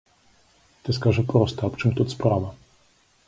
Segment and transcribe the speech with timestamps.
[0.85, 2.49] Ты скажы проста, аб чым тут справа.